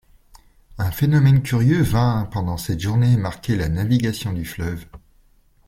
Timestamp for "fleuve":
4.45-4.87